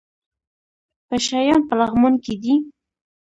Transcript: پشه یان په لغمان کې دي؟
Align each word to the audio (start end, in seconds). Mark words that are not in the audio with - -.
پشه 1.07 1.39
یان 1.47 1.61
په 1.67 1.73
لغمان 1.79 2.13
کې 2.23 2.33
دي؟ 2.41 2.53